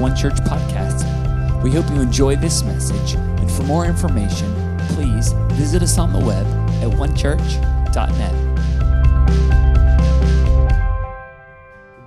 [0.00, 1.04] One Church podcast.
[1.62, 6.18] We hope you enjoy this message, and for more information, please visit us on the
[6.18, 6.46] web
[6.82, 8.32] at onechurch.net.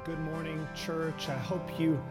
[0.04, 1.30] Good morning, church.
[1.30, 2.02] I hope you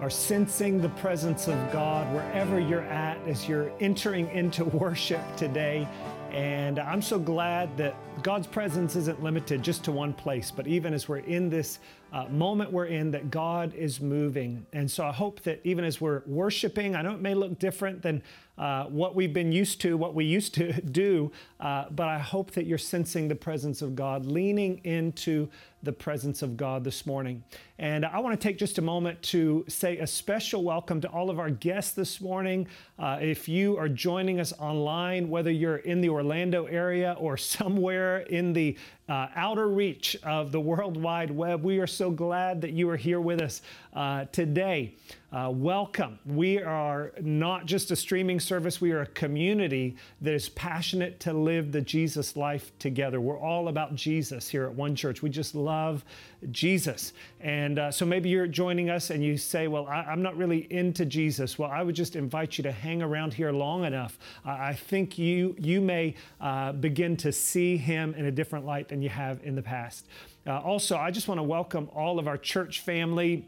[0.00, 5.88] are sensing the presence of God wherever you're at as you're entering into worship today.
[6.32, 10.94] And I'm so glad that God's presence isn't limited just to one place, but even
[10.94, 11.78] as we're in this
[12.10, 14.66] uh, moment we're in that God is moving.
[14.72, 18.00] And so I hope that even as we're worshiping, I know it may look different
[18.00, 18.22] than
[18.56, 22.52] uh, what we've been used to, what we used to do, uh, but I hope
[22.52, 25.48] that you're sensing the presence of God, leaning into
[25.82, 27.42] the presence of God this morning.
[27.78, 31.30] And I want to take just a moment to say a special welcome to all
[31.30, 32.68] of our guests this morning.
[32.98, 38.18] Uh, if you are joining us online, whether you're in the Orlando area or somewhere
[38.18, 38.76] in the
[39.08, 41.62] uh, outer reach of the World Wide Web.
[41.62, 43.60] We are so glad that you are here with us
[43.92, 44.94] uh, today.
[45.32, 46.18] Uh, welcome.
[46.24, 51.32] We are not just a streaming service, we are a community that is passionate to
[51.32, 53.20] live the Jesus life together.
[53.20, 55.22] We're all about Jesus here at One Church.
[55.22, 56.04] We just love
[56.50, 57.12] Jesus.
[57.40, 60.66] And uh, so maybe you're joining us and you say, Well, I, am not really
[60.72, 61.58] into Jesus.
[61.58, 64.18] Well, I would just invite you to hang around here long enough.
[64.44, 69.02] I think you, you may uh, begin to see him in a different light than
[69.02, 70.06] you have in the past.
[70.46, 73.46] Uh, also, I just want to welcome all of our church family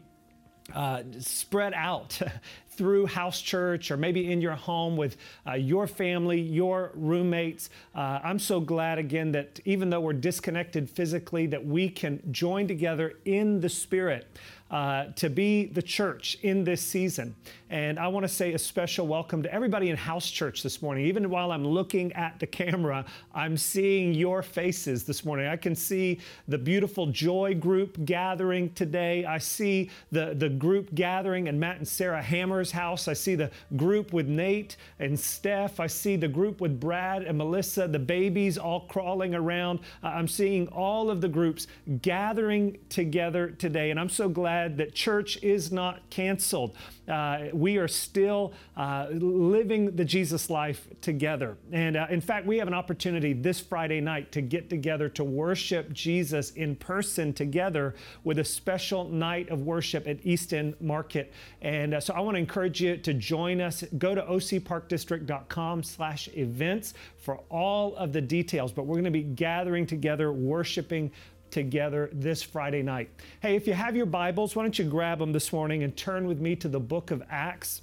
[0.73, 2.19] uh, spread out
[2.69, 7.69] through house church or maybe in your home with uh, your family, your roommates.
[7.93, 12.67] Uh, I'm so glad again that even though we're disconnected physically, that we can join
[12.67, 14.27] together in the spirit
[14.71, 17.35] uh, to be the church in this season.
[17.69, 21.05] And I want to say a special welcome to everybody in house church this morning.
[21.05, 25.47] Even while I'm looking at the camera, I'm seeing your faces this morning.
[25.47, 29.25] I can see the beautiful joy group gathering today.
[29.25, 33.07] I see the, the group gathering in Matt and Sarah Hammer's house.
[33.07, 35.79] I see the group with Nate and Steph.
[35.79, 39.79] I see the group with Brad and Melissa, the babies all crawling around.
[40.03, 41.67] Uh, I'm seeing all of the groups
[42.01, 43.91] gathering together today.
[43.91, 46.75] And I'm so glad glad that church is not canceled.
[47.09, 51.57] Uh, we are still uh, living the Jesus life together.
[51.71, 55.23] And uh, in fact, we have an opportunity this Friday night to get together to
[55.23, 61.33] worship Jesus in person together with a special night of worship at Easton Market.
[61.61, 63.83] And uh, so I want to encourage you to join us.
[63.97, 68.71] Go to ocparkdistrict.com slash events for all of the details.
[68.71, 71.11] But we're going to be gathering together, worshiping
[71.55, 73.09] together this Friday night.
[73.39, 76.27] Hey, if you have your Bibles, why don't you grab them this morning and turn
[76.27, 77.81] with me to the book of Acts?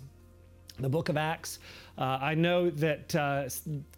[0.78, 1.58] The book of Acts.
[1.96, 3.48] Uh, I know that uh,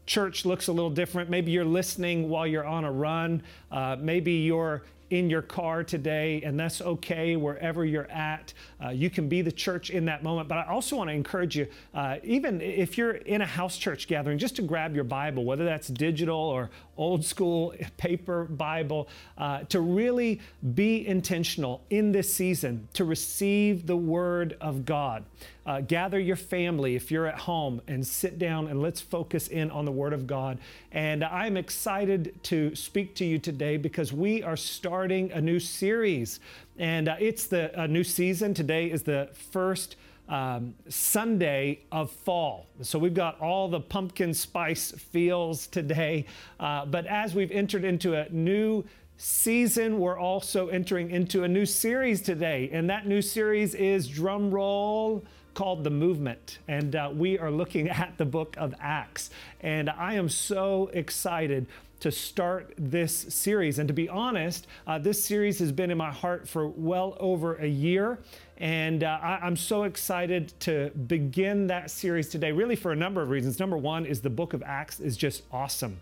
[0.06, 1.28] church looks a little different.
[1.28, 3.42] Maybe you're listening while you're on a run.
[3.72, 8.52] Uh, maybe you're in your car today, and that's okay wherever you're at.
[8.84, 10.48] Uh, you can be the church in that moment.
[10.48, 14.08] But I also want to encourage you, uh, even if you're in a house church
[14.08, 19.60] gathering, just to grab your Bible, whether that's digital or old school paper Bible, uh,
[19.64, 20.40] to really
[20.74, 25.24] be intentional in this season to receive the Word of God.
[25.66, 29.70] Uh, gather your family if you're at home and sit down and let's focus in
[29.70, 30.58] on the Word of God.
[30.92, 36.40] And I'm excited to speak to you today because we are starting a new series.
[36.78, 38.52] And uh, it's the new season.
[38.52, 39.96] Today is the first
[40.28, 42.66] um, Sunday of fall.
[42.82, 46.26] So we've got all the pumpkin spice feels today.
[46.58, 48.84] Uh, but as we've entered into a new
[49.16, 52.70] season, we're also entering into a new series today.
[52.72, 55.24] And that new series is drum roll
[55.54, 56.58] called The Movement.
[56.68, 59.30] And uh, we are looking at the book of Acts.
[59.60, 61.66] And I am so excited
[62.04, 63.78] to start this series.
[63.78, 67.54] And to be honest, uh, this series has been in my heart for well over
[67.54, 68.18] a year.
[68.58, 73.22] And uh, I, am so excited to begin that series today, really for a number
[73.22, 73.58] of reasons.
[73.58, 75.98] Number one is the book of Acts is just awesome.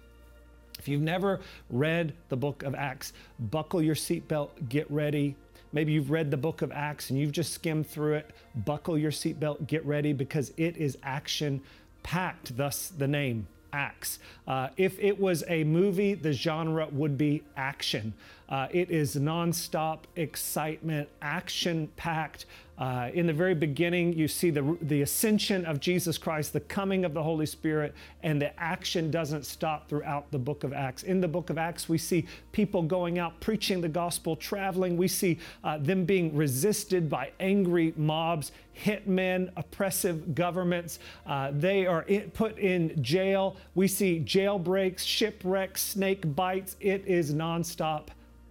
[0.80, 1.38] If you've never
[1.70, 5.36] read the book of Acts, buckle your seatbelt, get ready.
[5.72, 8.32] Maybe you've read the book of Acts and you've just skimmed through it.
[8.56, 11.62] Buckle your seatbelt, get ready because it is action
[12.02, 14.18] packed, thus the name Acts.
[14.46, 18.14] Uh, if it was a movie, the genre would be action.
[18.48, 22.44] Uh, it is nonstop excitement, action packed.
[22.82, 27.04] Uh, in the very beginning, you see the, the ascension of Jesus Christ, the coming
[27.04, 27.94] of the Holy Spirit,
[28.24, 31.04] and the action doesn't stop throughout the book of Acts.
[31.04, 34.96] In the book of Acts, we see people going out preaching the gospel, traveling.
[34.96, 40.98] We see uh, them being resisted by angry mobs, hitmen, oppressive governments.
[41.24, 43.54] Uh, they are in, put in jail.
[43.76, 46.74] We see jailbreaks, shipwrecks, snake bites.
[46.80, 48.08] It is nonstop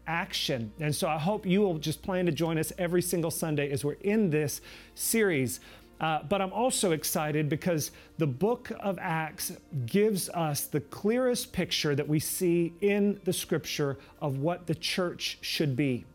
[0.08, 0.72] action.
[0.80, 3.86] And so I hope you will just plan to join us every single Sunday as
[3.86, 4.62] we're in this
[4.96, 5.60] series.
[6.00, 9.54] Uh, but I'm also excited because the book of Acts
[9.86, 15.38] gives us the clearest picture that we see in the scripture of what the church
[15.42, 16.06] should be.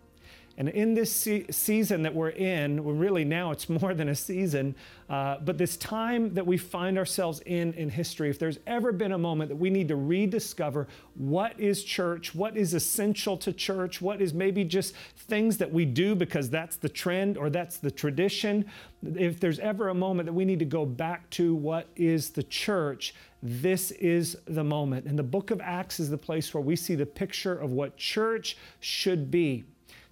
[0.59, 4.15] And in this se- season that we're in, well, really now it's more than a
[4.15, 4.75] season,
[5.09, 9.13] uh, but this time that we find ourselves in in history, if there's ever been
[9.13, 14.01] a moment that we need to rediscover what is church, what is essential to church,
[14.01, 17.91] what is maybe just things that we do because that's the trend or that's the
[17.91, 18.65] tradition,
[19.15, 22.43] if there's ever a moment that we need to go back to what is the
[22.43, 25.07] church, this is the moment.
[25.07, 27.97] And the book of Acts is the place where we see the picture of what
[27.97, 29.65] church should be.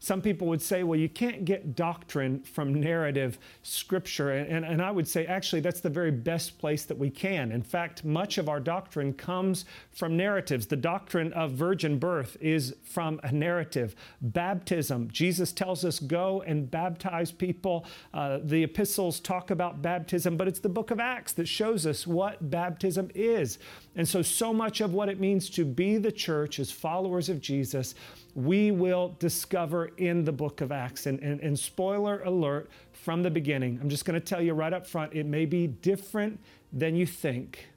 [0.04, 4.32] Some people would say, well, you can't get doctrine from narrative scripture.
[4.32, 7.50] And, and, I would say, actually, that's the very best place that we can.
[7.50, 10.66] In fact, much of our doctrine comes from narratives.
[10.66, 13.96] The doctrine of virgin birth is from a narrative.
[14.20, 17.86] Baptism, Jesus tells us, go and baptize people.
[18.12, 22.06] Uh, the epistles talk about baptism, but it's the book of Acts that shows us
[22.06, 23.58] what baptism is.
[23.96, 27.40] And so, so much of what it means to be the church as followers of
[27.40, 27.94] Jesus
[28.34, 31.06] we will discover in the book of Acts.
[31.06, 34.72] And, and, and spoiler alert from the beginning, I'm just going to tell you right
[34.72, 36.40] up front it may be different
[36.72, 37.68] than you think,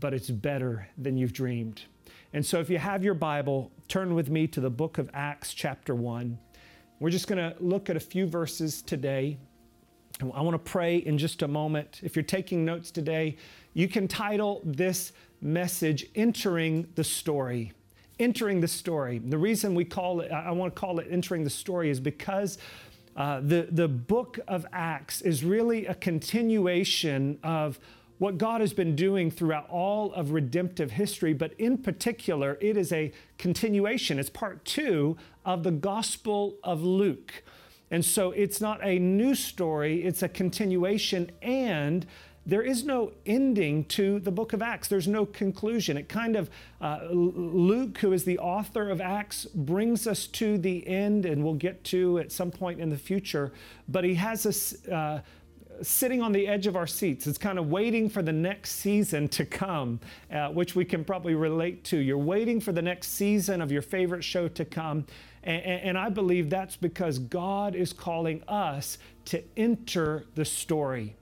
[0.00, 1.82] but it's better than you've dreamed.
[2.32, 5.54] And so if you have your Bible, turn with me to the book of Acts,
[5.54, 6.38] chapter 1.
[6.98, 9.38] We're just going to look at a few verses today.
[10.20, 12.00] I want to pray in just a moment.
[12.02, 13.36] If you're taking notes today,
[13.74, 15.12] you can title this
[15.42, 17.72] message Entering the Story
[18.18, 19.18] entering the story.
[19.18, 22.58] The reason we call it, I want to call it entering the story, is because
[23.16, 27.78] uh, the, the book of Acts is really a continuation of
[28.18, 32.92] what God has been doing throughout all of redemptive history, but in particular, it is
[32.92, 34.18] a continuation.
[34.18, 37.44] It's part two of the Gospel of Luke.
[37.90, 42.06] And so it's not a new story, it's a continuation and
[42.46, 44.86] there is no ending to the book of Acts.
[44.86, 45.96] There's no conclusion.
[45.96, 46.48] It kind of,
[46.80, 51.54] uh, Luke, who is the author of Acts, brings us to the end, and we'll
[51.54, 53.52] get to at some point in the future.
[53.88, 55.22] But he has us uh,
[55.82, 57.26] sitting on the edge of our seats.
[57.26, 60.00] It's kind of waiting for the next season to come,
[60.32, 61.98] uh, which we can probably relate to.
[61.98, 65.04] You're waiting for the next season of your favorite show to come.
[65.42, 71.16] And, and I believe that's because God is calling us to enter the story.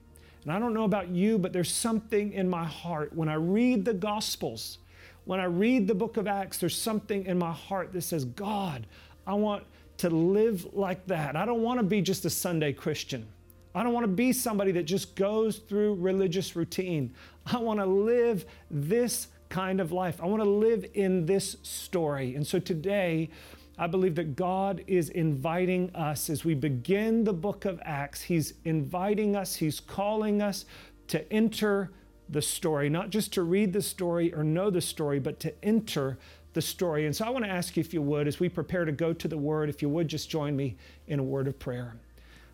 [0.45, 3.83] And I don't know about you, but there's something in my heart when I read
[3.83, 4.77] the Gospels,
[5.25, 8.85] when I read the book of Acts, there's something in my heart that says, God,
[9.25, 9.63] I want
[9.97, 11.35] to live like that.
[11.35, 13.25] I don't want to be just a Sunday Christian.
[13.73, 17.13] I don't want to be somebody that just goes through religious routine.
[17.45, 20.21] I want to live this kind of life.
[20.21, 22.35] I want to live in this story.
[22.35, 23.29] And so today,
[23.77, 28.21] I believe that God is inviting us as we begin the book of Acts.
[28.21, 30.65] He's inviting us, He's calling us
[31.07, 31.91] to enter
[32.29, 36.17] the story, not just to read the story or know the story, but to enter
[36.53, 37.05] the story.
[37.05, 39.11] And so I want to ask you, if you would, as we prepare to go
[39.13, 40.77] to the Word, if you would just join me
[41.07, 41.97] in a word of prayer.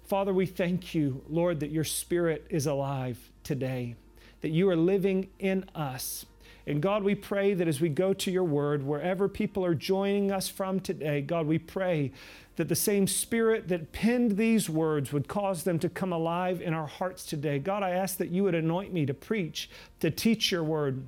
[0.06, 3.96] Father, we thank you, Lord, that your Spirit is alive today,
[4.42, 6.26] that you are living in us.
[6.68, 10.31] And God, we pray that as we go to your word, wherever people are joining
[10.31, 12.12] us from today, God, we pray
[12.56, 16.74] that the same spirit that penned these words would cause them to come alive in
[16.74, 17.58] our hearts today.
[17.58, 21.03] God, I ask that you would anoint me to preach, to teach your word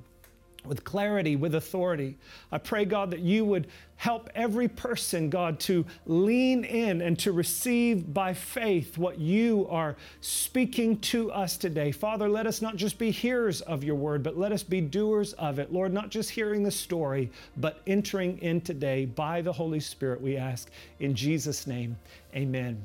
[0.64, 2.16] with clarity, with authority.
[2.50, 3.66] I pray, God, that you would
[3.96, 9.96] help every person, God, to lean in and to receive by faith what you are
[10.20, 11.92] speaking to us today.
[11.92, 15.32] Father, let us not just be hearers of your word, but let us be doers
[15.34, 15.72] of it.
[15.72, 20.36] Lord, not just hearing the story, but entering in today by the Holy Spirit, we
[20.36, 20.70] ask.
[21.00, 21.96] In Jesus' name,
[22.34, 22.82] amen.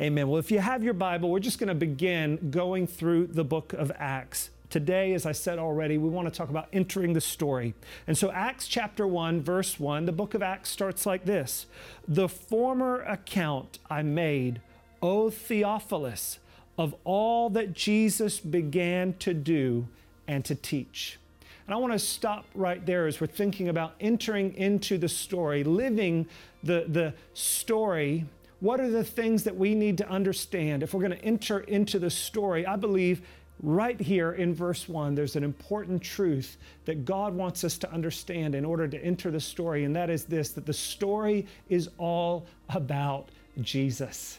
[0.00, 0.28] Amen.
[0.28, 3.72] Well, if you have your Bible, we're just going to begin going through the book
[3.72, 4.50] of Acts.
[4.68, 7.74] Today, as I said already, we want to talk about entering the story.
[8.06, 11.66] And so, Acts chapter 1, verse 1, the book of Acts starts like this
[12.08, 14.60] The former account I made,
[15.00, 16.40] O Theophilus,
[16.78, 19.86] of all that Jesus began to do
[20.26, 21.18] and to teach.
[21.66, 25.64] And I want to stop right there as we're thinking about entering into the story,
[25.64, 26.26] living
[26.62, 28.24] the, the story.
[28.60, 31.98] What are the things that we need to understand if we're going to enter into
[31.98, 32.66] the story?
[32.66, 33.22] I believe
[33.62, 38.54] right here in verse 1, there's an important truth that God wants us to understand
[38.54, 42.46] in order to enter the story, and that is this that the story is all
[42.70, 44.38] about Jesus.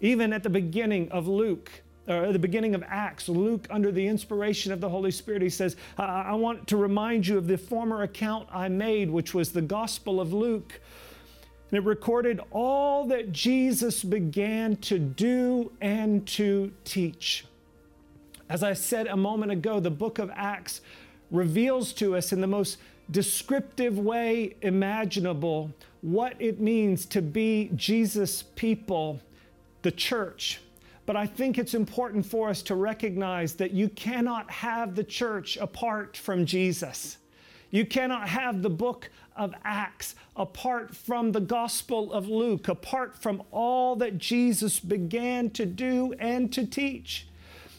[0.00, 1.70] Even at the beginning of Luke,
[2.06, 5.48] or at the beginning of Acts, Luke, under the inspiration of the Holy Spirit, he
[5.48, 9.62] says, I want to remind you of the former account I made, which was the
[9.62, 10.80] Gospel of Luke.
[11.70, 17.46] And it recorded all that Jesus began to do and to teach.
[18.48, 20.82] As I said a moment ago, the book of Acts
[21.30, 22.78] reveals to us in the most
[23.10, 25.72] descriptive way imaginable
[26.02, 29.20] what it means to be Jesus' people,
[29.82, 30.60] the church.
[31.06, 35.56] But I think it's important for us to recognize that you cannot have the church
[35.56, 37.18] apart from Jesus.
[37.70, 43.42] You cannot have the book of Acts apart from the Gospel of Luke, apart from
[43.50, 47.26] all that Jesus began to do and to teach.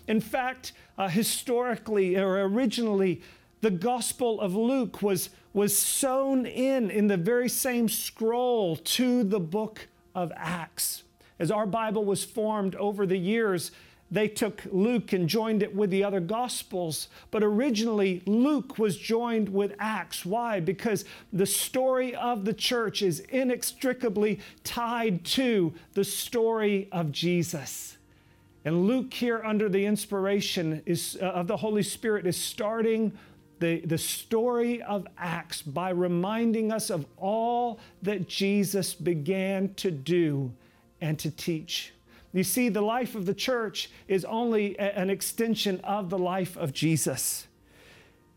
[0.07, 3.21] In fact, uh, historically or originally,
[3.61, 9.39] the Gospel of Luke was, was sewn in in the very same scroll to the
[9.39, 11.03] book of Acts.
[11.39, 13.71] As our Bible was formed over the years,
[14.11, 17.09] they took Luke and joined it with the other Gospels.
[17.31, 20.25] But originally, Luke was joined with Acts.
[20.25, 20.59] Why?
[20.59, 27.97] Because the story of the church is inextricably tied to the story of Jesus.
[28.65, 33.13] And Luke, here under the inspiration is, uh, of the Holy Spirit, is starting
[33.59, 40.51] the, the story of Acts by reminding us of all that Jesus began to do
[40.99, 41.93] and to teach.
[42.33, 46.57] You see, the life of the church is only a, an extension of the life
[46.57, 47.47] of Jesus.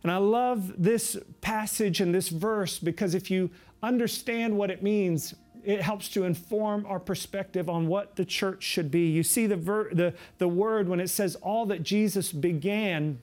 [0.02, 3.50] And I love this passage and this verse because if you
[3.82, 5.34] understand what it means,
[5.68, 9.10] it helps to inform our perspective on what the church should be.
[9.10, 13.18] You see the, ver- the, the word when it says all that Jesus began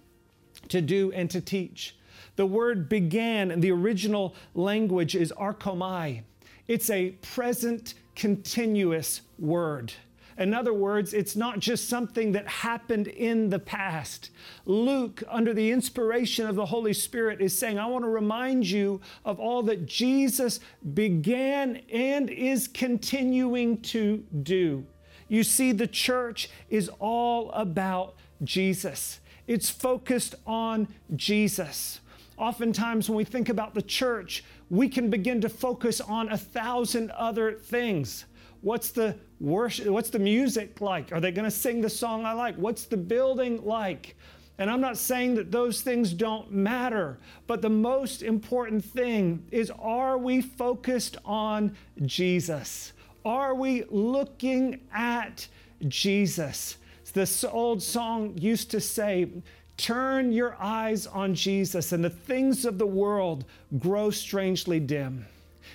[0.69, 1.95] to do and to teach.
[2.35, 6.21] The word began in the original language is archomai.
[6.67, 9.93] It's a present continuous word.
[10.37, 14.31] In other words, it's not just something that happened in the past.
[14.65, 18.99] Luke, under the inspiration of the Holy Spirit, is saying, I want to remind you
[19.23, 20.59] of all that Jesus
[20.93, 24.85] began and is continuing to do.
[25.29, 32.01] You see, the church is all about Jesus, it's focused on Jesus.
[32.37, 37.11] Oftentimes, when we think about the church, we can begin to focus on a thousand
[37.11, 38.25] other things.
[38.65, 39.85] What's the worship?
[39.85, 41.11] What's the music like?
[41.11, 42.55] Are they going to sing the song I like?
[42.55, 44.17] What's the building like?
[44.57, 49.71] And I'm not saying that those things don't matter, but the most important thing is
[49.77, 52.93] are we focused on Jesus?
[53.23, 55.47] Are we looking at
[55.87, 56.77] Jesus?
[57.13, 59.29] This old song used to say,
[59.77, 63.45] Turn your eyes on Jesus, and the things of the world
[63.77, 65.27] grow strangely dim.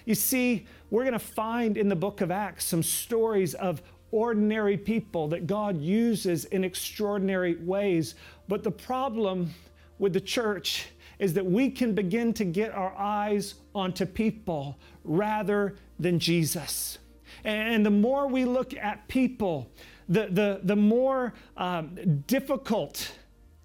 [0.07, 3.81] You see, we're going to find in the book of Acts some stories of
[4.11, 8.17] ordinary people that God uses in extraordinary ways.
[8.49, 9.55] But the problem
[9.99, 15.77] with the church is that we can begin to get our eyes onto people rather
[15.99, 16.99] than Jesus.
[17.45, 19.71] And the more we look at people,
[20.09, 23.13] the, the, the more um, difficult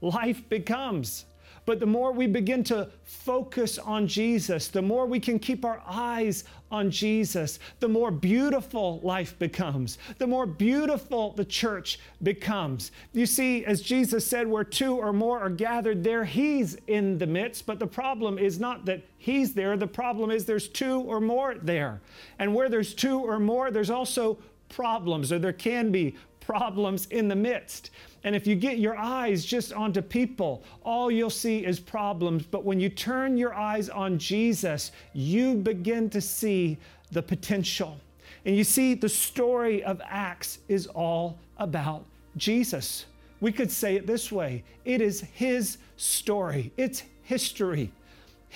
[0.01, 1.25] life becomes.
[1.65, 5.81] But the more we begin to focus on Jesus, the more we can keep our
[5.85, 12.91] eyes on Jesus, the more beautiful life becomes, the more beautiful the church becomes.
[13.13, 17.27] You see, as Jesus said, where two or more are gathered, there He's in the
[17.27, 17.65] midst.
[17.65, 21.55] But the problem is not that He's there, the problem is there's two or more
[21.55, 22.01] there.
[22.37, 24.37] And where there's two or more, there's also
[24.69, 27.89] problems, or there can be problems in the midst.
[28.25, 32.43] And if you get your eyes just onto people, all you'll see is problems.
[32.43, 36.79] But when you turn your eyes on Jesus, you begin to see
[37.11, 37.99] the potential.
[38.43, 42.03] And you see, the story of Acts is all about
[42.35, 43.05] Jesus.
[43.41, 47.91] We could say it this way it is His story, it's history.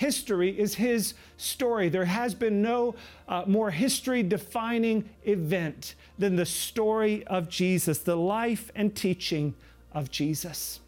[0.00, 1.90] History is His story.
[1.90, 2.94] There has been no
[3.28, 9.52] uh, more history defining event than the story of Jesus, the life and teaching
[9.92, 10.80] of Jesus.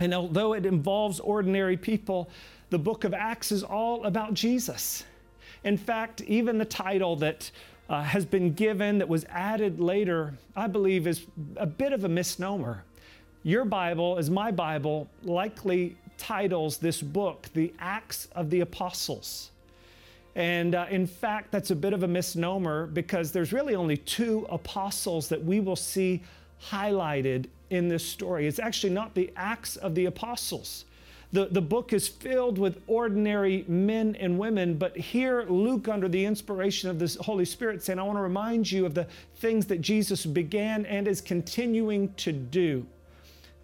[0.00, 2.28] And although it involves ordinary people,
[2.68, 5.04] the book of Acts is all about Jesus.
[5.64, 7.50] In fact, even the title that
[7.88, 11.24] uh, has been given, that was added later, I believe is
[11.56, 12.84] a bit of a misnomer.
[13.44, 19.50] Your Bible, as my Bible, likely titles this book The Acts of the Apostles.
[20.34, 24.46] And uh, in fact, that's a bit of a misnomer because there's really only two
[24.50, 26.22] apostles that we will see
[26.62, 28.46] highlighted in this story.
[28.46, 30.84] It's actually not the Acts of the Apostles.
[31.32, 36.24] The, the book is filled with ordinary men and women, but here Luke, under the
[36.24, 39.06] inspiration of the Holy Spirit, saying, I want to remind you of the
[39.36, 42.86] things that Jesus began and is continuing to do.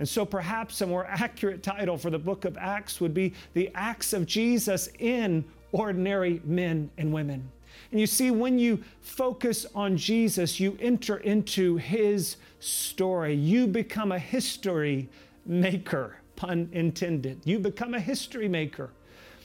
[0.03, 3.71] And so perhaps a more accurate title for the book of Acts would be The
[3.77, 7.49] Acts of Jesus in ordinary men and women.
[7.93, 13.33] And you see, when you focus on Jesus, you enter into his story.
[13.35, 15.09] You become a history
[15.47, 17.41] maker, pun intended.
[17.45, 18.91] You become a history maker.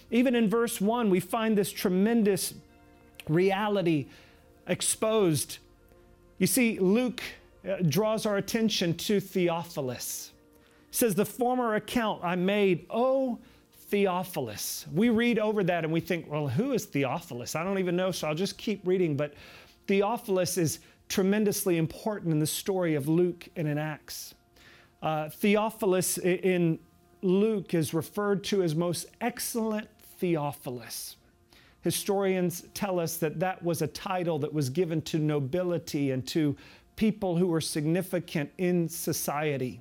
[0.09, 2.55] Even in verse 1, we find this tremendous
[3.29, 4.07] reality
[4.65, 5.59] exposed.
[6.39, 7.21] You see, Luke
[7.63, 10.31] uh, draws our attention to Theophilus.
[10.97, 13.37] Says, The former account I made, oh,
[13.71, 14.87] Theophilus.
[14.91, 17.55] We read over that and we think, well, who is Theophilus?
[17.55, 19.15] I don't even know, so I'll just keep reading.
[19.15, 19.35] But
[19.85, 24.33] Theophilus is tremendously important in the story of Luke and in Acts.
[25.03, 26.79] Uh, Theophilus in
[27.21, 29.87] Luke is referred to as most excellent
[30.17, 31.17] Theophilus.
[31.81, 36.57] Historians tell us that that was a title that was given to nobility and to
[36.95, 39.79] people who were significant in society.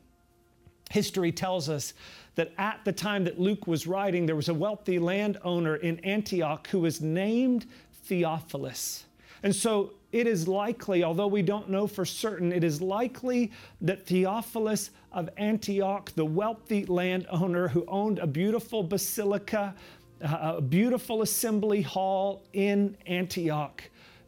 [0.91, 1.95] History tells us
[2.37, 6.69] that at the time that Luke was writing, there was a wealthy landowner in Antioch
[6.69, 7.67] who was named
[8.05, 9.05] Theophilus.
[9.43, 14.07] And so it is likely, although we don't know for certain, it is likely that
[14.07, 19.75] Theophilus of Antioch, the wealthy landowner who owned a beautiful basilica,
[20.23, 23.83] uh, a beautiful assembly hall in Antioch,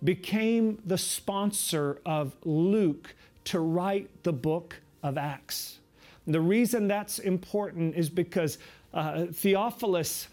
[0.05, 5.79] became the sponsor of Luke to write the book of Acts.
[6.29, 8.59] The reason that's important is because
[8.93, 10.29] uh, Theophilus,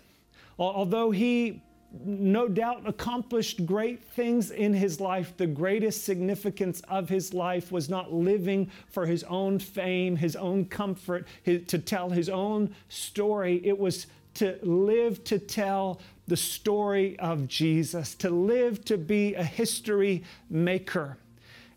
[0.59, 1.61] although he
[2.03, 5.37] no doubt accomplished great things in his life.
[5.37, 10.65] The greatest significance of his life was not living for his own fame, his own
[10.65, 13.61] comfort, his, to tell his own story.
[13.63, 19.43] It was to live to tell the story of Jesus, to live to be a
[19.43, 21.17] history maker.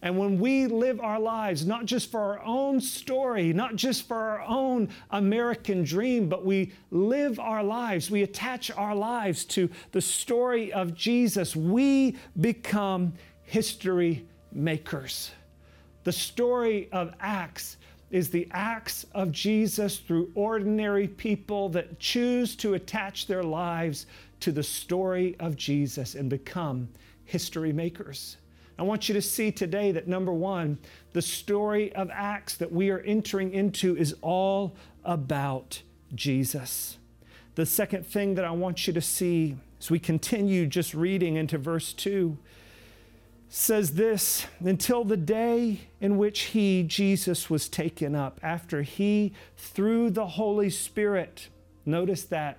[0.01, 4.17] And when we live our lives, not just for our own story, not just for
[4.17, 10.01] our own American dream, but we live our lives, we attach our lives to the
[10.01, 13.13] story of Jesus, we become
[13.43, 15.33] history makers.
[16.05, 17.77] The story of Acts
[18.11, 24.07] is the acts of Jesus through ordinary people that choose to attach their lives
[24.41, 26.89] to the story of Jesus and become
[27.25, 28.37] history makers.
[28.79, 30.79] I want you to see today that number one,
[31.13, 35.83] the story of Acts that we are entering into is all about
[36.15, 36.99] Jesus.
[37.57, 41.59] The second thing that I want you to see as we continue just reading into
[41.59, 42.39] verse 2
[43.49, 50.11] says this until the day in which he, Jesus, was taken up, after he, through
[50.11, 51.49] the Holy Spirit,
[51.87, 52.59] notice that,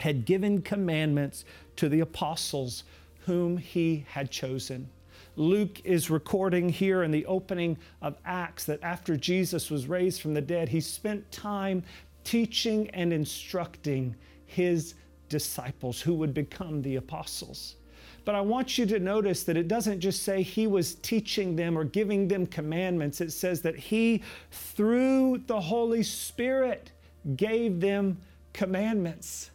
[0.00, 1.44] had given commandments
[1.76, 2.82] to the apostles
[3.26, 4.88] whom he had chosen.
[5.36, 10.32] Luke is recording here in the opening of Acts that after Jesus was raised from
[10.32, 11.82] the dead, he spent time
[12.24, 14.94] teaching and instructing his
[15.28, 17.76] disciples who would become the apostles.
[18.24, 21.78] But I want you to notice that it doesn't just say he was teaching them
[21.78, 23.20] or giving them commandments.
[23.20, 26.90] It says that he, through the Holy Spirit,
[27.36, 28.18] gave them
[28.52, 29.50] commandments.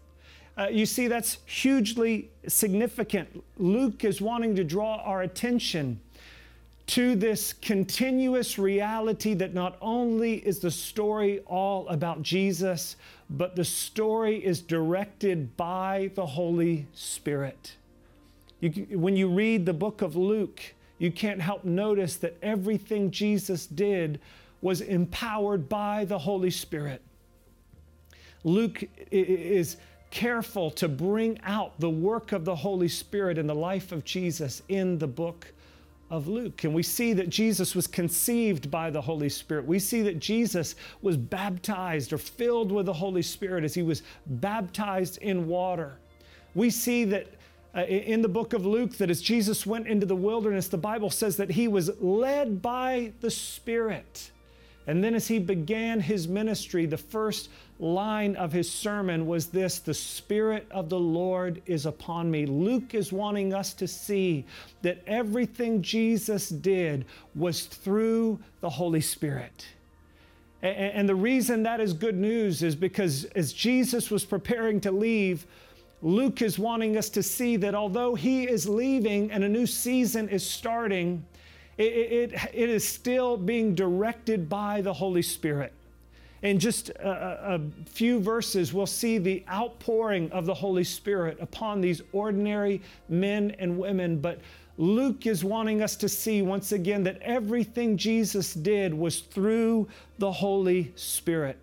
[0.62, 3.44] Uh, you see, that's hugely significant.
[3.58, 6.00] Luke is wanting to draw our attention
[6.86, 12.96] to this continuous reality that not only is the story all about Jesus,
[13.28, 17.74] but the story is directed by the Holy Spirit.
[18.60, 18.70] You,
[19.00, 20.62] when you read the book of Luke,
[21.00, 24.20] you can't help notice that everything Jesus did
[24.62, 27.02] was empowered by the Holy Spirit.
[28.44, 29.78] Luke is
[30.12, 34.62] careful to bring out the work of the Holy Spirit in the life of Jesus
[34.68, 35.52] in the book
[36.12, 36.66] of Luke.
[36.66, 39.66] And we see that Jesus was conceived by the Holy Spirit.
[39.66, 44.04] We see that Jesus was baptized or filled with the Holy Spirit as he was
[44.28, 45.98] baptized in water.
[46.54, 47.28] We see that
[47.74, 51.10] uh, in the book of Luke that as Jesus went into the wilderness, the Bible
[51.10, 54.32] says that he was led by the Spirit.
[54.88, 57.50] And then as he began his ministry, the first
[57.82, 62.46] line of his sermon was this The Spirit of the Lord is upon me.
[62.46, 64.46] Luke is wanting us to see
[64.84, 69.68] that everything Jesus did was through the Holy Spirit.
[70.62, 75.48] And the reason that is good news is because as Jesus was preparing to leave,
[76.04, 80.30] Luke is wanting us to see that although he is leaving and a new season
[80.30, 81.26] is starting,
[81.80, 85.74] it, it, it is still being directed by the Holy Spirit.
[86.42, 91.82] In just a, a, few verses, we'll see the outpouring of the Holy Spirit upon
[91.82, 94.20] these ordinary men and women.
[94.20, 94.40] But
[94.78, 100.32] Luke is wanting us to see once again that everything Jesus did was through the
[100.32, 101.58] Holy Spirit.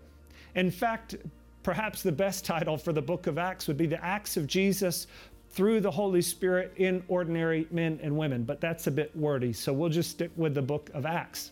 [0.55, 1.17] In fact,
[1.65, 5.09] perhaps the best title for the book of Acts would be The Acts of Jesus
[5.51, 8.45] through the Holy Spirit in ordinary men and women.
[8.45, 11.51] But that's a bit wordy, so we'll just stick with the book of Acts.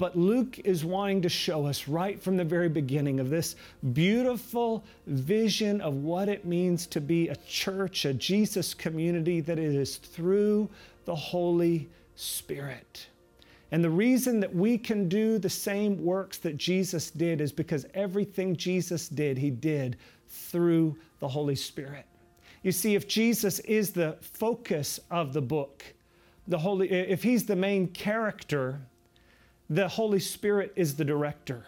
[0.00, 3.54] But Luke is wanting to show us right from the very beginning of this
[3.92, 9.74] beautiful vision of what it means to be a church, a Jesus community, that it
[9.74, 10.70] is through
[11.04, 11.86] the Holy
[12.16, 13.08] Spirit.
[13.72, 17.84] And the reason that we can do the same works that Jesus did is because
[17.92, 19.98] everything Jesus did, he did
[20.30, 22.06] through the Holy Spirit.
[22.62, 25.84] You see, if Jesus is the focus of the book,
[26.48, 28.80] the Holy, if he's the main character,
[29.70, 31.64] the Holy Spirit is the director.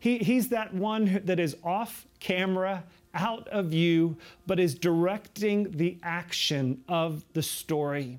[0.00, 2.82] He, he's that one that is off camera,
[3.14, 8.18] out of view, but is directing the action of the story.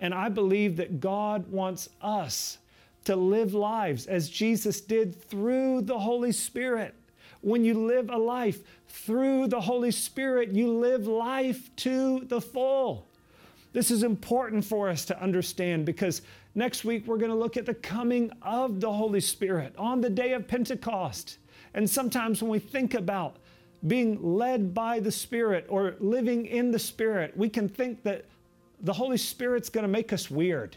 [0.00, 2.58] And I believe that God wants us
[3.04, 6.94] to live lives as Jesus did through the Holy Spirit.
[7.42, 13.06] When you live a life through the Holy Spirit, you live life to the full.
[13.74, 16.22] This is important for us to understand because
[16.54, 20.08] next week we're going to look at the coming of the Holy Spirit on the
[20.08, 21.38] day of Pentecost.
[21.74, 23.38] And sometimes when we think about
[23.88, 28.26] being led by the Spirit or living in the Spirit, we can think that
[28.80, 30.76] the Holy Spirit's going to make us weird.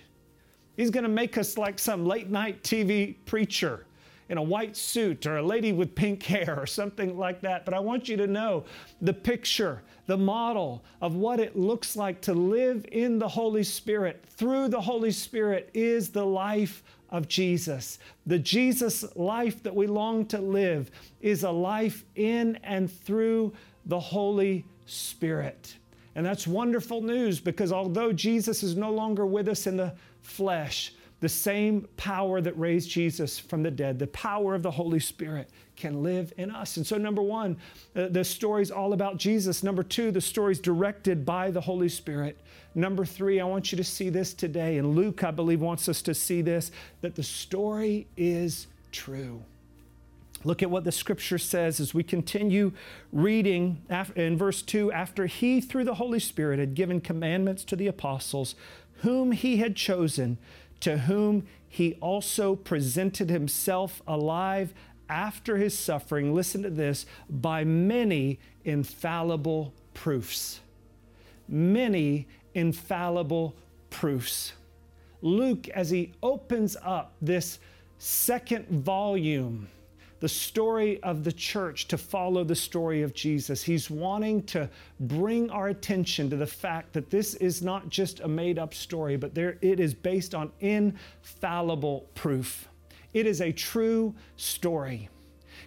[0.76, 3.86] He's going to make us like some late night TV preacher
[4.30, 7.66] in a white suit or a lady with pink hair or something like that.
[7.66, 8.66] But I want you to know
[9.02, 14.26] the picture, the model of what it looks like to live in the Holy Spirit
[14.30, 18.00] through the Holy Spirit is the life of Jesus.
[18.26, 23.54] The Jesus life that we long to live is a life in and through
[23.86, 25.78] the Holy Spirit.
[26.16, 30.94] And that's wonderful news because although Jesus is no longer with us in the flesh,
[31.20, 35.50] the same power that raised Jesus from the dead, the power of the Holy Spirit,
[35.76, 36.78] can live in us.
[36.78, 37.58] And so, number one,
[37.96, 39.64] uh, the story's all about Jesus.
[39.64, 42.38] Number two, the story's directed by the Holy Spirit.
[42.76, 44.78] Number three, I want you to see this today.
[44.78, 49.42] And Luke, I believe, wants us to see this that the story is true.
[50.44, 52.72] Look at what the scripture says as we continue
[53.12, 53.82] reading
[54.16, 58.54] in verse 2 after he, through the Holy Spirit, had given commandments to the apostles,
[59.02, 60.38] whom he had chosen
[60.82, 64.74] to whom he also presented himself alive
[65.10, 70.60] after his suffering, listen to this, by many infallible proofs.
[71.48, 73.56] Many infallible
[73.90, 74.54] proofs.
[75.22, 77.60] Luke, as he opens up this
[77.98, 79.68] second volume,
[80.20, 83.64] the story of the church to follow the story of Jesus.
[83.64, 88.28] He's wanting to bring our attention to the fact that this is not just a
[88.28, 92.68] made up story, but there, it is based on infallible proof.
[93.14, 95.10] It is a true story.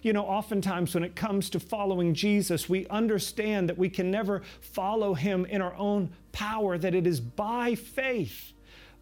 [0.01, 4.41] You know, oftentimes when it comes to following Jesus, we understand that we can never
[4.59, 8.53] follow him in our own power, that it is by faith.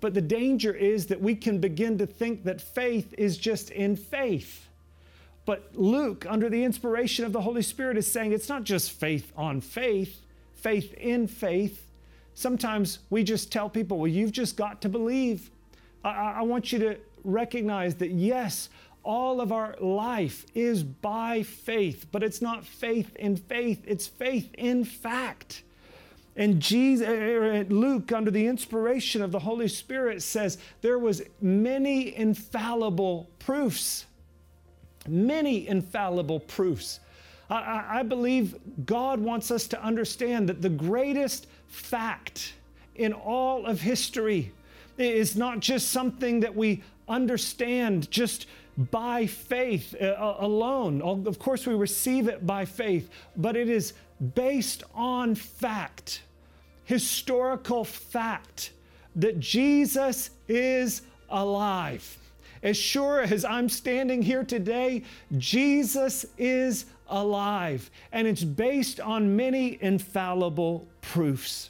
[0.02, 3.96] But the danger is that we can begin to think that faith is just in
[3.96, 4.69] faith.
[5.50, 9.34] But Luke, under the inspiration of the Holy Spirit, is saying it's not just faith
[9.36, 10.22] on faith,
[10.54, 11.88] faith in faith.
[12.36, 15.50] Sometimes we just tell people, well, you've just got to believe.
[16.04, 18.70] I, I want you to recognize that, yes,
[19.02, 24.54] all of our life is by faith, but it's not faith in faith, it's faith
[24.54, 25.64] in fact.
[26.36, 31.24] And Jesus, uh, uh, Luke, under the inspiration of the Holy Spirit, says there was
[31.42, 34.06] many infallible proofs
[35.10, 37.00] many infallible proofs.
[37.50, 42.54] I, I, believe God wants us to understand that the greatest fact
[42.96, 44.52] in all of history
[44.98, 48.46] is not just something that we understand just
[48.92, 51.02] by faith uh, alone.
[51.02, 53.94] Of course, we receive it by faith, but it is
[54.36, 56.22] based on fact,
[56.86, 58.72] historical fact,
[59.16, 62.18] that Jesus is alive.
[62.62, 65.04] As sure as I'm standing here today,
[65.38, 71.70] Jesus is alive, and it's based on many infallible proofs.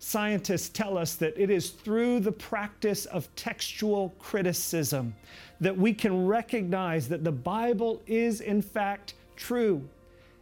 [0.00, 5.14] Scientists tell us that it is through the practice of textual criticism
[5.60, 9.86] that we can recognize that the Bible is, in fact, true.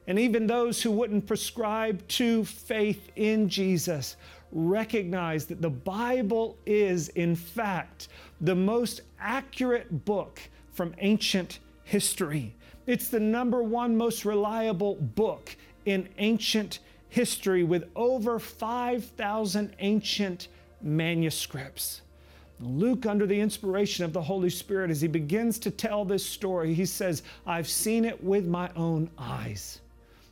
[0.06, 4.16] And even those who wouldn't prescribe to faith in Jesus
[4.52, 8.08] recognize that the Bible is, in fact,
[8.40, 10.40] the most accurate book
[10.72, 12.54] from ancient history.
[12.86, 20.48] It's the number one most reliable book in ancient history with over 5,000 ancient
[20.82, 22.02] manuscripts.
[22.60, 26.72] Luke, under the inspiration of the Holy Spirit, as he begins to tell this story,
[26.72, 29.80] he says, I've seen it with my own eyes.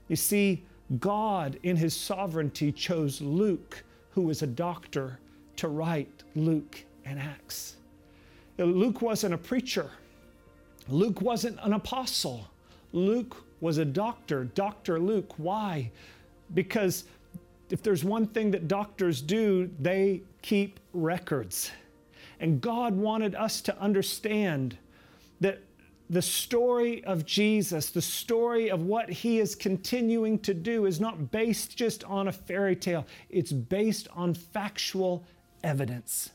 [0.09, 0.65] You see,
[1.01, 3.83] God, in his sovereignty, chose Luke,
[4.15, 5.19] who was a doctor,
[5.57, 7.77] to write Luke and Acts.
[8.59, 9.91] Luke wasn't a preacher,
[10.89, 12.49] Luke wasn't an apostle.
[12.93, 15.01] Luke was a doctor, Dr.
[15.01, 15.33] Luke.
[15.37, 15.91] Why?
[16.53, 17.05] Because
[17.71, 21.73] if there's one thing that doctors do, they keep records.
[22.39, 24.77] And God wanted us to understand
[25.41, 25.61] that
[26.15, 31.33] the story of Jesus, the story of what he is continuing to do, is not
[31.33, 35.25] based just on a fairy tale, it's based on factual
[35.65, 36.31] evidence.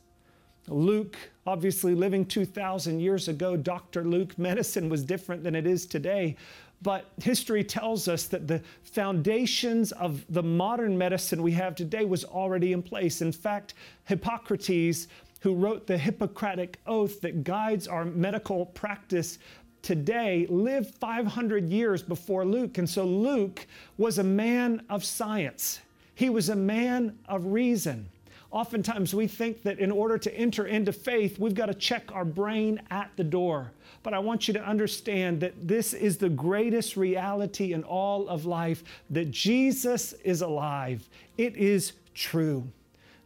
[0.67, 4.03] Luke, obviously living 2,000 years ago, Dr.
[4.03, 6.35] Luke, medicine was different than it is today.
[6.81, 12.23] But history tells us that the foundations of the modern medicine we have today was
[12.23, 13.21] already in place.
[13.21, 13.73] In fact,
[14.05, 15.07] Hippocrates,
[15.41, 19.39] who wrote the Hippocratic Oath that guides our medical practice
[19.81, 22.77] today, lived 500 years before Luke.
[22.77, 23.65] And so Luke
[23.97, 25.79] was a man of science,
[26.15, 28.09] he was a man of reason.
[28.51, 32.25] Oftentimes, we think that in order to enter into faith, we've got to check our
[32.25, 33.71] brain at the door.
[34.01, 38.45] But I want you to understand that this is the greatest reality in all of
[38.45, 41.07] life that Jesus is alive.
[41.37, 42.67] It is true.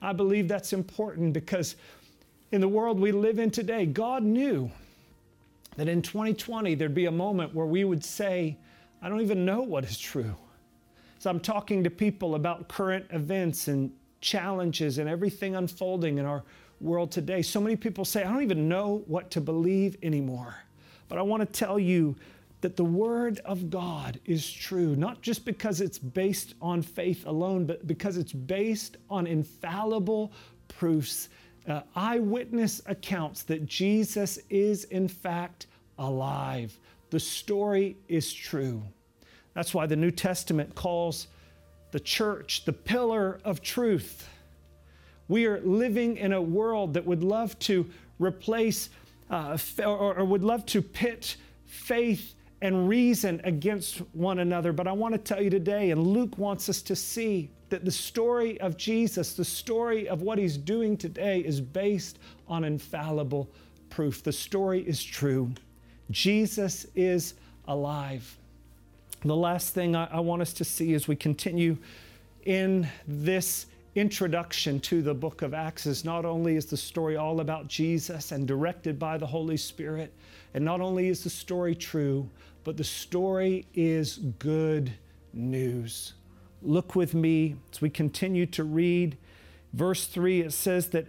[0.02, 1.78] I believe that's important because
[2.52, 4.70] in the world we live in today, God knew
[5.76, 8.58] that in 2020 there'd be a moment where we would say,
[9.02, 10.36] I don't even know what is true.
[11.20, 16.44] So I'm talking to people about current events and challenges and everything unfolding in our
[16.82, 17.42] world today.
[17.42, 20.56] So many people say, I don't even know what to believe anymore.
[21.08, 22.16] But I want to tell you
[22.62, 27.66] that the Word of God is true, not just because it's based on faith alone,
[27.66, 30.32] but because it's based on infallible
[30.70, 31.30] proofs,
[31.68, 36.78] uh, eyewitness accounts that Jesus is, in fact, alive.
[37.10, 38.82] The story is true.
[39.54, 41.28] That's why the New Testament calls
[41.92, 44.28] the church, the pillar of truth.
[45.28, 48.90] We are living in a world that would love to replace
[49.30, 54.72] uh, or, or would love to pit faith and reason against one another.
[54.72, 57.92] But I want to tell you today, and Luke wants us to see that the
[57.92, 63.50] story of Jesus, the story of what he's doing today, is based on infallible
[63.90, 64.24] proof.
[64.24, 65.52] The story is true.
[66.10, 67.34] Jesus is
[67.68, 68.38] alive.
[69.26, 71.78] The last thing I, I want us to see as we continue
[72.46, 77.42] in this introduction to the book of Acts is not only is the story all
[77.42, 80.14] about Jesus and directed by the Holy Spirit,
[80.54, 82.30] and not only is the story true,
[82.64, 84.94] but the story is good
[85.34, 86.14] news.
[86.62, 89.18] Look with me as we continue to read.
[89.74, 91.08] Verse 3, it says that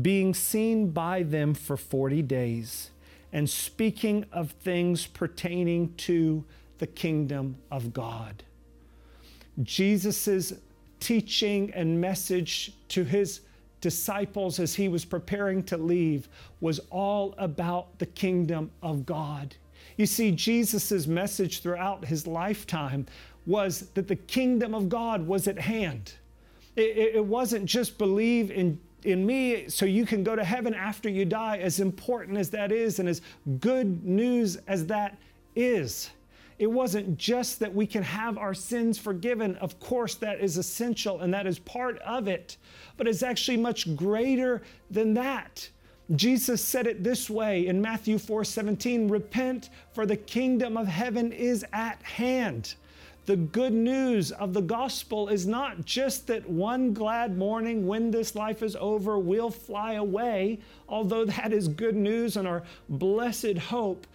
[0.00, 2.90] being seen by them for 40 days
[3.32, 6.44] and speaking of things pertaining to
[6.78, 8.42] the kingdom of God.
[9.62, 10.52] Jesus'
[11.00, 13.40] teaching and message to his
[13.80, 16.28] disciples as he was preparing to leave
[16.60, 19.54] was all about the kingdom of God.
[19.98, 23.06] You see, Jesus' message throughout his lifetime
[23.46, 26.12] was that the kingdom of God was at hand.
[26.76, 31.08] It, it, wasn't just believe in, in me so you can go to heaven after
[31.08, 33.22] you die, as important as that is and as
[33.58, 35.18] good news as that
[35.56, 36.10] is.
[36.60, 39.56] It wasn't just that we can have our sins forgiven.
[39.56, 42.56] Of course, that is essential and that is part of it,
[42.96, 45.68] but it's actually much greater than that.
[46.16, 51.32] Jesus said it this way in Matthew 4 17 Repent, for the kingdom of heaven
[51.32, 52.74] is at hand.
[53.26, 58.34] The good news of the gospel is not just that one glad morning when this
[58.34, 64.06] life is over, we'll fly away, although that is good news and our blessed hope.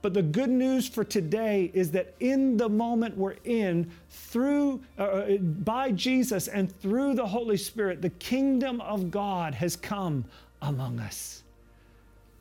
[0.00, 5.02] But the good news for today is that in the moment we're in, through uh,
[5.02, 10.24] uh, by Jesus and through the Holy Spirit, the kingdom of God has come
[10.62, 11.41] among us.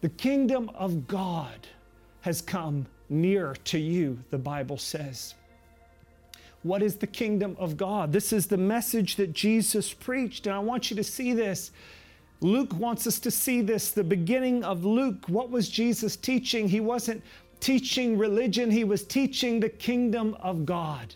[0.01, 1.67] The kingdom of God
[2.21, 5.35] has come near to you, the Bible says.
[6.63, 8.11] What is the kingdom of God?
[8.11, 11.71] This is the message that Jesus preached, and I want you to see this.
[12.39, 13.91] Luke wants us to see this.
[13.91, 16.67] The beginning of Luke, what was Jesus teaching?
[16.67, 17.23] He wasn't
[17.59, 21.15] teaching religion, he was teaching the kingdom of God.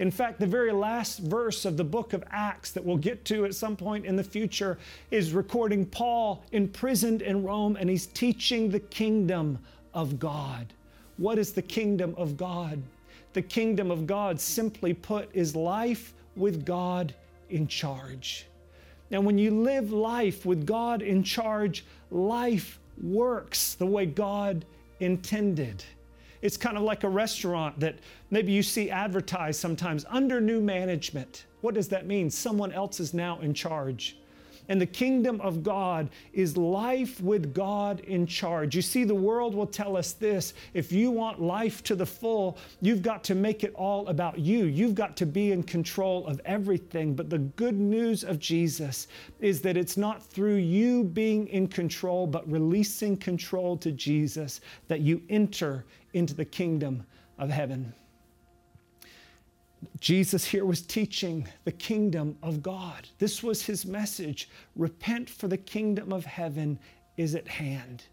[0.00, 3.44] In fact, the very last verse of the book of Acts that we'll get to
[3.44, 4.76] at some point in the future
[5.10, 9.58] is recording Paul imprisoned in Rome and he's teaching the kingdom
[9.92, 10.72] of God.
[11.16, 12.82] What is the kingdom of God?
[13.34, 17.14] The kingdom of God, simply put, is life with God
[17.50, 18.46] in charge.
[19.10, 24.64] Now, when you live life with God in charge, life works the way God
[24.98, 25.84] intended.
[26.44, 27.94] It's kind of like a restaurant that
[28.30, 31.46] maybe you see advertised sometimes under new management.
[31.62, 32.28] What does that mean?
[32.28, 34.18] Someone else is now in charge.
[34.68, 38.74] And the kingdom of God is life with God in charge.
[38.74, 42.58] You see, the world will tell us this if you want life to the full,
[42.80, 44.64] you've got to make it all about you.
[44.64, 47.14] You've got to be in control of everything.
[47.14, 49.08] But the good news of Jesus
[49.40, 55.00] is that it's not through you being in control, but releasing control to Jesus that
[55.00, 57.04] you enter into the kingdom
[57.38, 57.92] of heaven.
[60.00, 63.08] Jesus here was teaching the kingdom of God.
[63.18, 66.78] This was his message repent, for the kingdom of heaven
[67.16, 68.04] is at hand.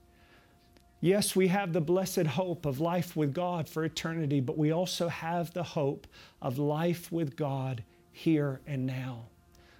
[1.02, 5.08] Yes, we have the blessed hope of life with God for eternity, but we also
[5.08, 6.06] have the hope
[6.42, 9.26] of life with God here and now.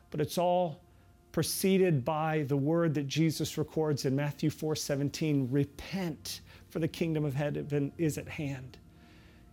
[0.10, 0.82] But it's all
[1.32, 7.36] preceded by the word that Jesus records in Matthew 4:17, repent for the kingdom of
[7.36, 8.78] heaven is at hand.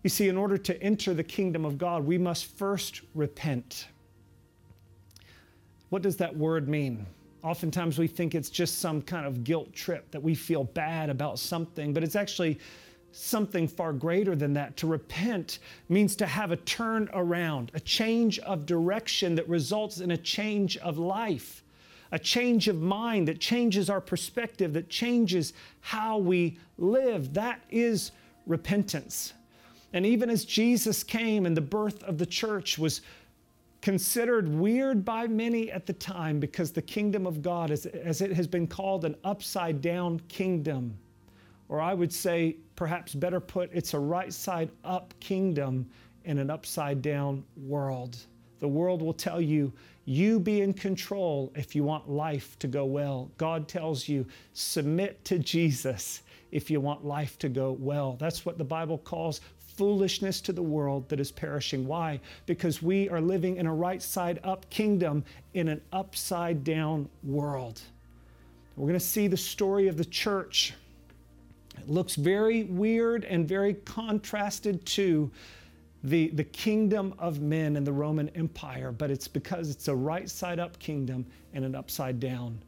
[0.03, 3.89] You see, in order to enter the kingdom of God, we must first repent.
[5.89, 7.07] What does that word mean?
[7.43, 11.39] Oftentimes we think it's just some kind of guilt trip that we feel bad about
[11.39, 12.59] something, but it's actually
[13.13, 14.77] something far greater than that.
[14.79, 20.11] To repent means to have a turn around, a change of direction that results in
[20.11, 21.65] a change of life,
[22.13, 27.35] a change of mind that changes our perspective, that changes how we live.
[27.35, 28.13] That is
[28.47, 29.33] repentance.
[29.93, 33.01] And even as Jesus came and the birth of the church was
[33.81, 38.33] considered weird by many at the time because the kingdom of God, as, as it
[38.33, 40.97] has been called an upside down kingdom,
[41.69, 45.89] or I would say, perhaps better put, it's a right side up kingdom
[46.25, 48.17] in an upside down world.
[48.61, 49.73] The world will tell you,
[50.05, 53.31] you be in control if you want life to go well.
[53.37, 58.17] God tells you, submit to Jesus if you want life to go well.
[58.19, 59.41] That's what the Bible calls
[59.79, 61.87] foolishness to the world that is perishing.
[61.87, 62.21] Why?
[62.47, 67.81] Because we are living in a right side up kingdom in an upside down world.
[68.77, 70.75] We're going to see the story of the church.
[71.79, 75.31] It looks very weird and very contrasted to
[76.03, 80.29] the, the kingdom of men in the Roman Empire, but it's because it's a right
[80.29, 82.59] side up kingdom in an upside down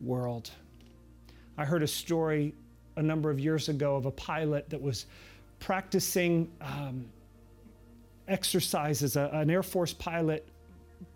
[0.00, 0.50] world.
[1.56, 2.54] I heard a story
[2.96, 5.06] a number of years ago of a pilot that was
[5.58, 7.06] practicing um,
[8.26, 10.48] exercises, a, an Air Force pilot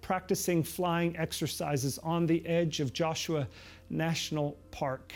[0.00, 3.46] practicing flying exercises on the edge of Joshua
[3.90, 5.12] National Park.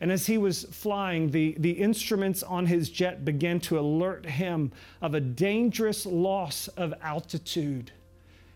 [0.00, 4.72] And as he was flying, the, the instruments on his jet began to alert him
[5.00, 7.92] of a dangerous loss of altitude.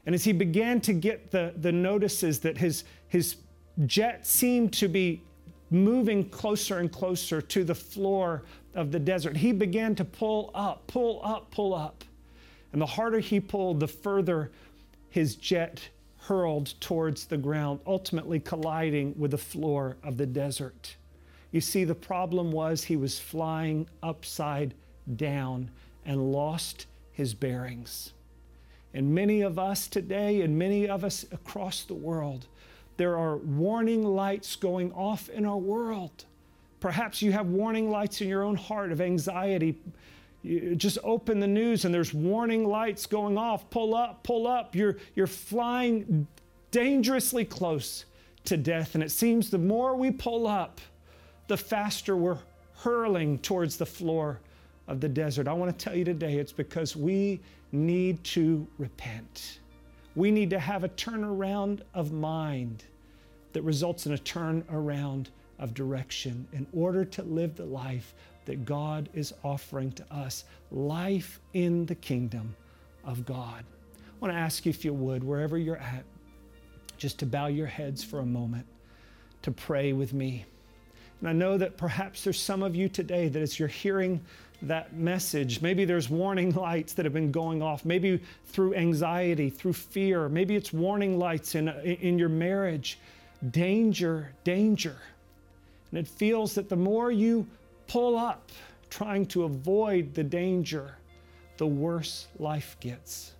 [0.04, 3.36] And as he began to get the, the notices that his, his
[3.86, 5.22] jet seemed to be
[5.70, 8.42] moving closer and closer to the floor
[8.74, 12.04] of the desert, he began to pull up, pull up, pull up.
[12.72, 14.50] And the harder he pulled, the further
[15.10, 20.96] his jet hurled towards the ground, ultimately colliding with the floor of the desert.
[21.50, 24.74] You see, the problem was he was flying upside
[25.16, 25.70] down
[26.04, 28.12] and lost his bearings.
[28.94, 32.46] And many of us today, and many of us across the world,
[32.96, 36.24] there are warning lights going off in our world.
[36.80, 39.78] Perhaps you have warning lights in your own heart of anxiety.
[40.42, 43.68] You just open the news and there's warning lights going off.
[43.70, 44.74] Pull up, pull up.
[44.74, 46.26] You're, you're flying
[46.70, 48.06] dangerously close
[48.44, 48.94] to death.
[48.94, 50.80] And it seems the more we pull up,
[51.46, 52.38] the faster we're
[52.76, 54.40] hurling towards the floor
[54.88, 55.46] of the desert.
[55.46, 57.40] I want to tell you today it's because we
[57.72, 59.60] need to repent.
[60.16, 62.84] We need to have a turnaround of mind
[63.52, 65.26] that results in a turnaround
[65.60, 68.14] of direction in order to live the life
[68.46, 72.54] that God is offering to us life in the kingdom
[73.04, 73.64] of God.
[73.96, 76.04] I want to ask you, if you would, wherever you're at,
[76.96, 78.66] just to bow your heads for a moment
[79.42, 80.44] to pray with me.
[81.20, 84.20] And I know that perhaps there's some of you today that as you're hearing
[84.62, 89.72] that message, maybe there's warning lights that have been going off, maybe through anxiety, through
[89.72, 92.98] fear, maybe it's warning lights in, in your marriage.
[93.50, 94.96] Danger, danger.
[95.90, 97.46] And it feels that the more you
[97.86, 98.50] pull up
[98.90, 100.96] trying to avoid the danger,
[101.56, 103.32] the worse life gets.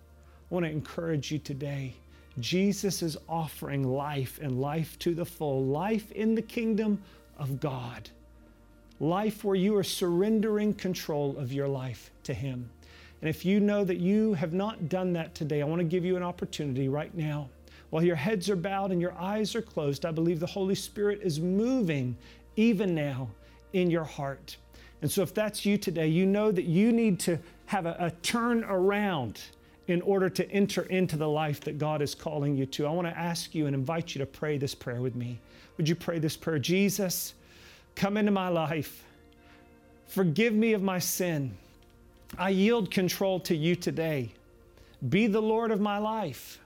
[0.49, 1.95] I want to encourage you today.
[2.39, 7.01] Jesus is offering life and life to the full, life in the kingdom
[7.37, 8.09] of God,
[8.99, 12.69] life where you are surrendering control of your life to Him.
[13.21, 16.05] And if you know that you have not done that today, I want to give
[16.05, 17.49] you an opportunity right now.
[17.91, 21.19] While your heads are bowed and your eyes are closed, I believe the Holy Spirit
[21.21, 22.15] is moving
[22.55, 23.29] even now
[23.73, 24.57] in your heart.
[25.01, 28.11] And so, if that's you today, you know that you need to have a, a
[28.21, 29.41] turn around
[29.87, 32.85] in order to enter into the life that God is calling you to.
[32.85, 35.39] I want to ask you and invite you to pray this prayer with me.
[35.77, 36.59] Would you pray this prayer?
[36.59, 37.33] Jesus,
[37.95, 39.03] come into my life.
[40.07, 41.57] Forgive me of my sin.
[42.37, 44.31] I yield control to you today.
[45.09, 46.59] Be the Lord of my life.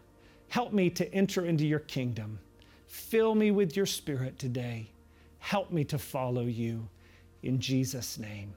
[0.49, 2.39] Help me to enter into your kingdom.
[2.87, 4.87] Fill me with your spirit today.
[5.45, 6.89] Help me to follow you
[7.43, 8.51] in Jesus' name.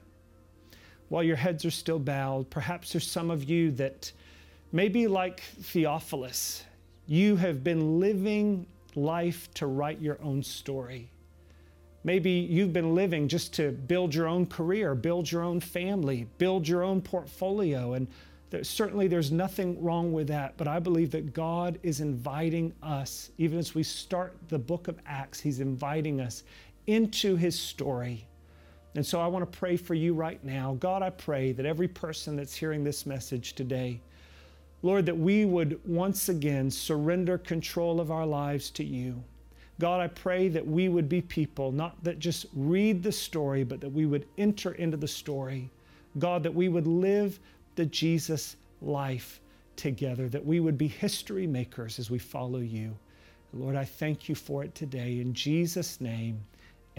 [1.09, 4.11] While your heads are still bowed, perhaps there's some of you that
[4.71, 6.63] maybe like Theophilus,
[7.05, 8.65] you have been living
[8.95, 11.11] life to write your own story.
[12.03, 16.67] Maybe you've been living just to build your own career, build your own family, build
[16.67, 17.93] your own portfolio.
[17.93, 18.07] And
[18.49, 20.57] there, certainly there's nothing wrong with that.
[20.57, 24.97] But I believe that God is inviting us, even as we start the book of
[25.05, 26.41] Acts, He's inviting us
[26.87, 28.25] into His story.
[28.95, 30.75] And so I want to pray for you right now.
[30.79, 34.01] God, I pray that every person that's hearing this message today,
[34.81, 39.21] Lord, that we would once again surrender control of our lives to you.
[39.79, 43.79] God, I pray that we would be people, not that just read the story, but
[43.81, 45.69] that we would enter into the story.
[46.17, 47.39] God, that we would live
[47.75, 49.39] the Jesus life
[49.75, 52.97] together, that we would be history makers as we follow you.
[53.53, 55.19] Lord, I thank you for it today.
[55.19, 56.39] In Jesus' name,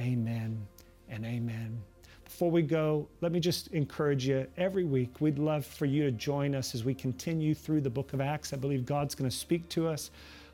[0.00, 0.66] amen
[1.08, 1.80] and amen.
[2.24, 5.20] Before we go, let me just encourage you every week.
[5.20, 8.52] We'd love for you to join us as we continue through the book of Acts.
[8.52, 10.10] I believe God's going to speak to us.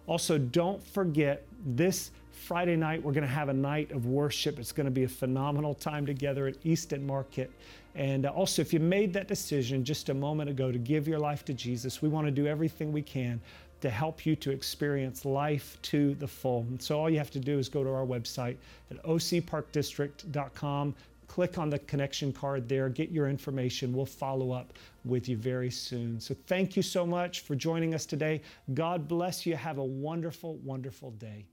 [0.07, 4.59] Also, don't forget this Friday night, we're going to have a night of worship.
[4.59, 7.51] It's going to be a phenomenal time together at Easton Market.
[7.95, 11.45] And also, if you made that decision just a moment ago to give your life
[11.47, 13.41] to Jesus, we want to do everything we can
[13.81, 16.61] to help you to experience life to the full.
[16.69, 18.57] And so, all you have to do is go to our website
[18.91, 20.95] at ocparkdistrict.com
[21.37, 23.93] click on the connection card there, get your information.
[23.93, 24.73] We'll follow up
[25.05, 26.21] with you very soon.
[26.21, 28.41] So thank you so much for joining us today.
[28.75, 29.57] God bless you.
[29.57, 31.45] Have a wonderful, wonderful day.